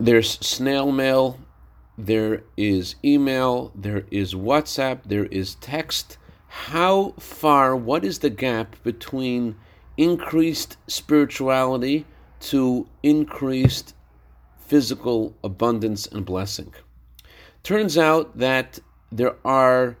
there's 0.00 0.32
snail 0.46 0.90
mail, 0.90 1.38
there 1.96 2.42
is 2.56 2.96
email, 3.04 3.72
there 3.74 4.04
is 4.10 4.34
WhatsApp, 4.34 5.00
there 5.04 5.26
is 5.26 5.54
text. 5.56 6.18
How 6.48 7.14
far, 7.18 7.76
what 7.76 8.04
is 8.04 8.18
the 8.18 8.30
gap 8.30 8.76
between 8.82 9.56
increased 9.96 10.76
spirituality 10.88 12.06
to 12.40 12.88
increased 13.02 13.94
physical 14.58 15.34
abundance 15.44 16.06
and 16.06 16.24
blessing? 16.24 16.72
Turns 17.62 17.96
out 17.96 18.36
that 18.38 18.78
there 19.12 19.36
are 19.44 19.96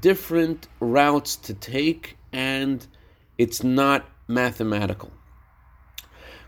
different 0.00 0.68
routes 0.80 1.36
to 1.36 1.54
take 1.54 2.16
and 2.32 2.86
it's 3.38 3.62
not 3.62 4.04
mathematical. 4.26 5.12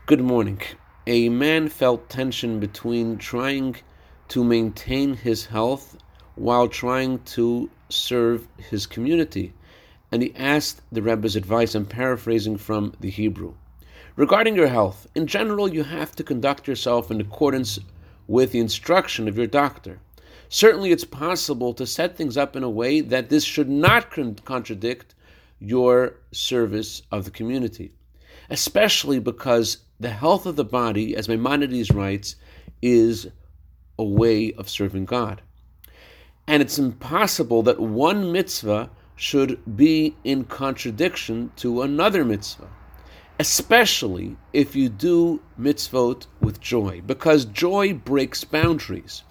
Good 0.05 0.21
morning. 0.21 0.61
A 1.09 1.29
man 1.29 1.69
felt 1.69 2.09
tension 2.09 2.59
between 2.59 3.17
trying 3.17 3.77
to 4.27 4.43
maintain 4.43 5.13
his 5.13 5.45
health 5.45 5.95
while 6.35 6.67
trying 6.67 7.19
to 7.19 7.69
serve 7.87 8.45
his 8.57 8.85
community, 8.85 9.53
and 10.11 10.21
he 10.21 10.35
asked 10.35 10.81
the 10.91 11.01
Rebbe's 11.01 11.37
advice. 11.37 11.75
I'm 11.75 11.85
paraphrasing 11.85 12.57
from 12.57 12.93
the 12.99 13.09
Hebrew. 13.09 13.53
Regarding 14.17 14.57
your 14.57 14.67
health, 14.67 15.07
in 15.15 15.27
general, 15.27 15.73
you 15.73 15.83
have 15.83 16.13
to 16.17 16.25
conduct 16.25 16.67
yourself 16.67 17.09
in 17.09 17.21
accordance 17.21 17.79
with 18.27 18.51
the 18.51 18.59
instruction 18.59 19.29
of 19.29 19.37
your 19.37 19.47
doctor. 19.47 19.99
Certainly, 20.49 20.91
it's 20.91 21.05
possible 21.05 21.73
to 21.75 21.87
set 21.87 22.17
things 22.17 22.35
up 22.35 22.53
in 22.57 22.63
a 22.63 22.69
way 22.69 22.99
that 22.99 23.29
this 23.29 23.45
should 23.45 23.69
not 23.69 24.11
con- 24.11 24.35
contradict 24.43 25.15
your 25.57 26.15
service 26.33 27.01
of 27.13 27.23
the 27.23 27.31
community, 27.31 27.93
especially 28.49 29.19
because 29.19 29.77
the 29.99 30.09
health 30.09 30.45
of 30.45 30.55
the 30.55 30.65
body, 30.65 31.15
as 31.15 31.27
Maimonides 31.27 31.91
writes, 31.91 32.35
is 32.81 33.27
a 33.97 34.03
way 34.03 34.53
of 34.53 34.69
serving 34.69 35.05
God. 35.05 35.41
And 36.47 36.61
it's 36.61 36.77
impossible 36.77 37.63
that 37.63 37.79
one 37.79 38.31
mitzvah 38.31 38.89
should 39.15 39.59
be 39.75 40.15
in 40.23 40.45
contradiction 40.45 41.51
to 41.57 41.81
another 41.81 42.23
mitzvah, 42.23 42.69
especially 43.39 44.37
if 44.53 44.75
you 44.75 44.87
do 44.89 45.41
mitzvot 45.59 46.27
with 46.39 46.61
joy, 46.61 47.01
because 47.05 47.45
joy 47.45 47.93
breaks 47.93 48.43
boundaries. 48.43 49.23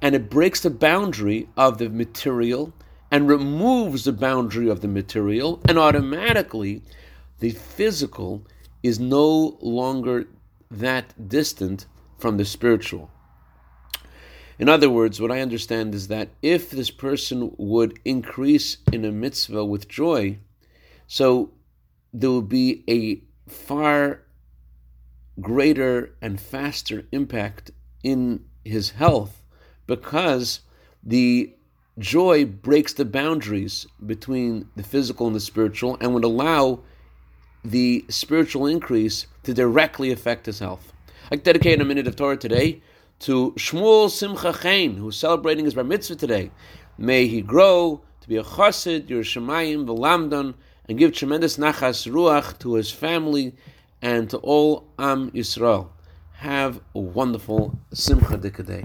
And 0.00 0.14
it 0.14 0.28
breaks 0.28 0.60
the 0.60 0.70
boundary 0.70 1.48
of 1.56 1.78
the 1.78 1.88
material 1.88 2.72
and 3.10 3.28
removes 3.28 4.04
the 4.04 4.12
boundary 4.12 4.68
of 4.68 4.80
the 4.80 4.88
material, 4.88 5.60
and 5.68 5.78
automatically 5.78 6.82
the 7.38 7.50
physical 7.50 8.44
is 8.84 9.00
no 9.00 9.56
longer 9.62 10.26
that 10.70 11.28
distant 11.28 11.86
from 12.18 12.36
the 12.36 12.44
spiritual. 12.44 13.10
In 14.58 14.68
other 14.68 14.90
words, 14.90 15.20
what 15.20 15.32
I 15.32 15.40
understand 15.40 15.94
is 15.94 16.08
that 16.08 16.28
if 16.42 16.70
this 16.70 16.90
person 16.90 17.54
would 17.56 17.98
increase 18.04 18.76
in 18.92 19.04
a 19.04 19.10
mitzvah 19.10 19.64
with 19.64 19.88
joy, 19.88 20.38
so 21.06 21.52
there 22.12 22.30
will 22.30 22.42
be 22.42 22.84
a 22.88 23.22
far 23.50 24.22
greater 25.40 26.14
and 26.20 26.38
faster 26.38 27.06
impact 27.10 27.70
in 28.02 28.44
his 28.64 28.90
health 28.90 29.42
because 29.86 30.60
the 31.02 31.54
joy 31.98 32.44
breaks 32.44 32.92
the 32.92 33.04
boundaries 33.04 33.86
between 34.04 34.68
the 34.76 34.82
physical 34.82 35.26
and 35.26 35.34
the 35.34 35.40
spiritual 35.40 35.96
and 36.00 36.12
would 36.12 36.24
allow 36.24 36.80
the 37.64 38.04
spiritual 38.08 38.66
increase 38.66 39.26
to 39.42 39.54
directly 39.54 40.12
affect 40.12 40.46
his 40.46 40.58
health. 40.58 40.92
I 41.30 41.36
dedicate 41.36 41.80
a 41.80 41.84
minute 41.84 42.06
of 42.06 42.16
Torah 42.16 42.36
today 42.36 42.82
to 43.20 43.52
Shmuel 43.52 44.10
Simcha 44.10 44.52
Chain, 44.52 44.96
who's 44.96 45.16
celebrating 45.16 45.64
his 45.64 45.74
bar 45.74 45.84
mitzvah 45.84 46.16
today. 46.16 46.50
May 46.98 47.26
he 47.26 47.40
grow 47.40 48.02
to 48.20 48.28
be 48.28 48.36
a 48.36 48.44
chassid, 48.44 49.06
yerei 49.06 49.20
Shamayim, 49.20 49.86
v'lamdon, 49.86 50.54
and 50.86 50.98
give 50.98 51.12
tremendous 51.12 51.56
nachas 51.56 52.10
ruach 52.10 52.58
to 52.58 52.74
his 52.74 52.90
family 52.90 53.54
and 54.02 54.28
to 54.28 54.36
all 54.38 54.86
Am 54.98 55.30
Yisrael. 55.30 55.88
Have 56.34 56.80
a 56.94 57.00
wonderful 57.00 57.78
Simcha 57.94 58.36
Dika 58.36 58.66
day. 58.66 58.84